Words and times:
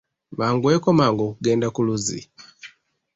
Banguweko 0.39 0.87
mangu 0.97 1.21
okugenda 1.29 1.67
ku 1.75 1.81
luzzi. 1.87 2.21